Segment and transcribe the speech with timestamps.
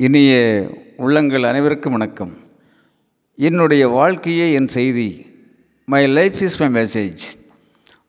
[0.00, 0.32] இனிய
[0.96, 2.36] உள்ளங்கள் அனைவருக்கும் வணக்கம்.
[3.36, 5.26] என்னுடைய வாழ்க்கையே என் செய்தி.
[5.84, 7.22] My life is my message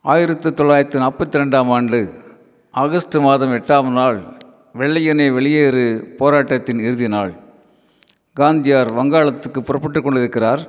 [0.00, 2.12] ஆயிரத்தி தொள்ளாயிரத்தி நாற்பத்தி ரெண்டாம் ஆண்டு
[2.70, 4.22] ஆகஸ்ட் மாதம் எட்டாம் நாள்
[4.78, 7.32] வெள்ளையனே வெளியேறு போராட்டத்தின் இறுதி நாள்.
[8.40, 10.60] காந்தியார் வங்காளத்துக்கு புறப்பட்டு கொண்டிருக்கிறார்.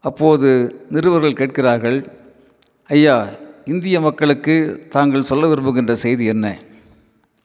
[0.00, 2.06] அப்போது நிருபர்கள் கேட்கிறார்கள்
[2.86, 3.28] ஐயா
[3.64, 6.58] இந்திய மக்களுக்கு தாங்கள் சொல்ல விரும்புகின்ற செய்தி என்ன?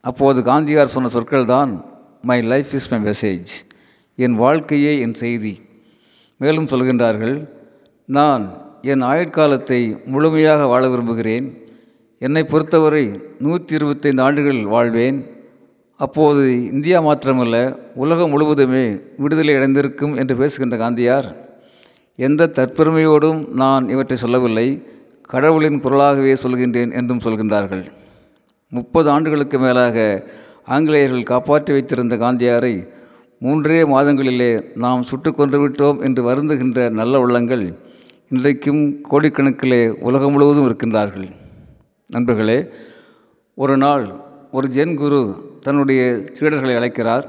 [0.02, 1.88] அப்போது காந்தியார் சொன்ன சொற்கள் தான்
[2.23, 3.52] my life is my message
[4.15, 5.53] என் வாழ்க்கையே என் செய்தி.
[6.41, 7.35] மேலும் சொல்கின்றார்கள்
[8.09, 8.44] நான்
[8.91, 9.80] என் ஆயுட்காலத்தை
[10.13, 11.47] முழுமையாக வாழ விரும்புகிறேன்.
[12.21, 13.03] என்னை பொறுத்தவரை
[13.39, 15.20] நூற்றி இருபத்தைந்து ஆண்டுகள் வாழ்வேன்.
[15.99, 17.55] அப்போது இந்தியா மாத்திரமல்ல
[18.03, 18.83] உலகம் முழுவதுமே
[19.17, 21.30] விடுதலை அடைந்திருக்கும் என்று பேசுகின்ற காந்தியார்
[22.20, 24.67] எந்த தற்பெருமையோடும் நான் இவற்றை சொல்லவில்லை
[25.33, 27.83] கடவுளின் குரலாகவே சொல்கின்றேன் என்றும் சொல்கின்றார்கள்.
[28.72, 29.97] முப்பது ஆண்டுகளுக்கு மேலாக
[30.76, 32.73] ஆங்கிலேயர்கள் காப்பாற்றி வைத்திருந்த காந்தியாரை
[33.41, 34.52] மூன்றே மாதங்களிலே
[34.84, 37.66] நாம் சுட்டு கொன்றுவிட்டோம் என்று வருந்துகின்ற நல்ல உள்ளங்கள்
[38.34, 41.28] இன்றைக்கும் கோடிக்கணக்கிலே உலகம் முழுவதும் இருக்கின்றார்கள்.
[42.09, 42.59] நண்பர்களே
[43.58, 44.06] ஒரு நாள்
[44.58, 45.22] ஒரு ஜென் குரு
[45.66, 46.02] தன்னுடைய
[46.36, 47.26] சீடர்களை அழைக்கிறார்.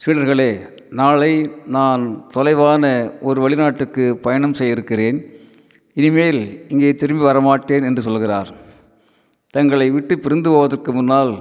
[0.00, 0.50] சீடர்களே
[1.00, 1.32] நாளை
[1.76, 2.04] நான்
[2.34, 2.84] தொலைவான
[3.28, 5.18] ஒரு வெளிநாட்டுக்கு பயணம் செய்ய இருக்கிறேன்
[5.96, 6.40] இனிமேல்
[6.72, 8.50] இங்கே திரும்பி வரமாட்டேன் என்று சொல்கிறார்.
[9.54, 11.32] தங்களை விட்டு பிரிந்து போவதற்கு முன்னால்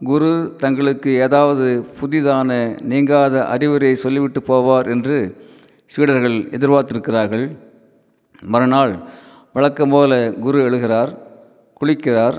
[0.00, 5.16] குரு தங்களுக்கு ஏதாவது புதிதான நீங்காத அறிவுரை சொல்லிவிட்டு போவார் என்று
[5.86, 7.56] சீடர்கள் எதிர்பார்த்திருக்கிறார்கள்.
[8.42, 8.94] மறுநாள்
[9.52, 11.10] வழக்கம் போல குரு எழுகிறார்
[11.80, 12.36] குளிக்கிறார்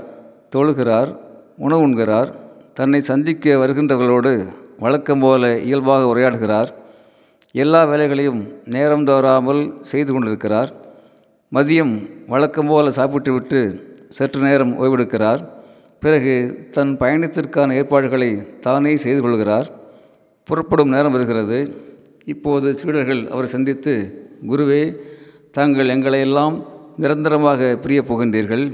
[0.56, 1.10] தொழுகிறார்
[1.56, 2.34] உணவு உண்கிறார்
[2.74, 6.68] தன்னை சந்திக்க வருகின்றவர்களோடு வழக்கம் போல இயல்பாக உரையாடுகிறார்.
[7.52, 10.72] எல்லா வேலைகளையும் நேரம் தவறாமல் செய்து கொண்டிருக்கிறார்.
[11.52, 11.94] மதியம்
[12.26, 13.60] வழக்கம் போல சாப்பிட்டுவிட்டு
[14.08, 15.42] சற்று நேரம் ஓய்வெடுக்கிறார்.
[16.02, 16.34] பிறகு
[16.70, 19.68] தன் பயணத்திற்கான ஏற்பாடுகளை தானே செய்து கொள்கிறார்.
[20.44, 21.58] புறப்படும் நேரம் வருகிறது.
[22.24, 23.94] இப்போது சீடர்கள் அவரை சந்தித்து
[24.50, 24.96] குருவே
[25.50, 26.64] தாங்கள் எங்களையெல்லாம்
[26.96, 28.64] நிரந்தரமாக பிரிய போகின்றீர்கள்.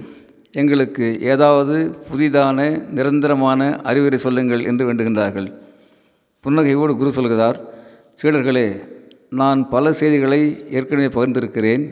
[0.52, 1.76] எங்களுக்கு ஏதாவது
[2.08, 2.58] புதிதான
[2.92, 5.48] நிரந்தரமான அறிவுரை சொல்லுங்கள் என்று வேண்டுகின்றார்கள்.
[6.44, 7.58] புன்னகையோடு குரு சொல்கிறார்
[8.22, 8.66] சீடர்களே
[9.30, 11.84] நான் பல செய்திகளை ஏற்கனவே பகிர்ந்திருக்கிறேன்.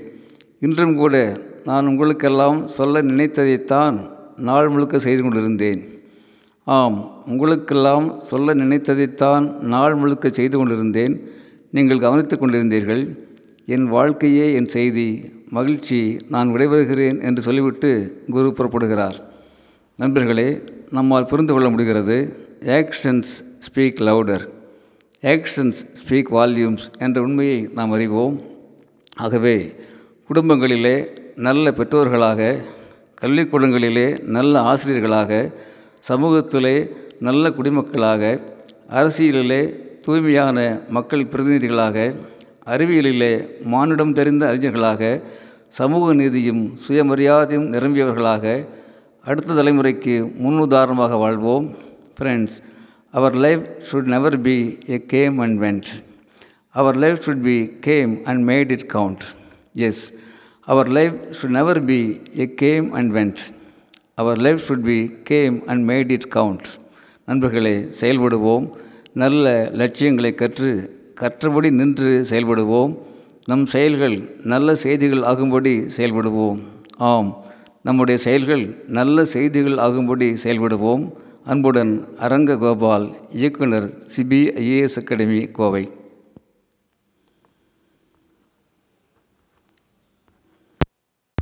[0.61, 1.15] இன்றும் கூட
[1.65, 3.97] நான் உங்களுக்கெல்லாம் சொல்ல நினைத்ததைத்தான்
[4.37, 5.83] நாள் முழுக்க செய்து கொண்டிருந்தேன்.
[6.65, 11.28] ஆம் உங்களுக்கெல்லாம் சொல்ல நினைத்ததைத்தான் நாள் முழுக்க செய்து கொண்டிருந்தேன்.
[11.71, 13.19] நீங்கள் கவனித்து கொண்டிருந்தீர்கள்.
[13.67, 19.19] என் வாழ்க்கையே என் செய்தி மகிழ்ச்சி நான் விடைபெறுகிறேன் என்று சொல்லிவிட்டு குரு புறப்படுகிறார்.
[19.97, 22.17] நண்பர்களே நம்மால் புரிந்து கொள்ள முடிகிறது.
[22.67, 23.33] Actions
[23.67, 24.44] speak louder
[25.23, 28.41] actions speak volumes என்ற உண்மையை நாம் அறிவோம்.
[29.17, 29.73] ஆகவே
[30.28, 30.97] குடும்பங்களிலே
[31.37, 32.61] நல்ல பெற்றோர்களாக
[33.22, 35.52] கல்விக்கூடங்களிலே நல்ல ஆசிரியர்களாக
[36.08, 36.76] சமூகத்திலே
[37.20, 38.41] நல்ல குடிமக்களாக
[38.91, 39.62] அரசியலிலே
[40.00, 42.14] தூய்மையான மக்கள் பிரதிநிதிகளாக
[42.66, 45.22] அறிவியலிலே மானிடம் தெரிந்த அறிஞர்களாக
[45.69, 48.66] சமூக நீதியும் சுயமரியாதையும் நிரம்பியவர்களாக
[49.25, 51.75] அடுத்த தலைமுறைக்கு முன்னுதாரணமாக வாழ்வோம்.
[52.16, 52.56] Friends
[53.10, 55.91] our life should never be a game and went
[56.70, 59.25] our life should be game and made it count
[59.72, 60.02] yes
[60.66, 63.42] our life should never be a game and went
[64.14, 66.69] our life should be game and made it count
[67.26, 68.70] நண்பர்களே செயல்படுவோம்.
[69.12, 70.70] நல்ல லட்சியங்களை கற்று
[71.20, 72.98] கற்றபடி நின்று செயல்படுவோம்.
[73.44, 76.58] நம் செயல்கள் நல்ல செய்திகள் ஆகும்படி செயல்படுவோம்.
[76.96, 77.44] ஆம்
[77.82, 81.12] நம்முடைய செயல்கள் நல்ல செய்திகள் ஆகும்படி செயல்படுவோம்.
[81.44, 85.88] அன்புடன் அரங்க கோபால் இயக்குனர் சிபிஐஏஎஸ் அகாடமி கோவை.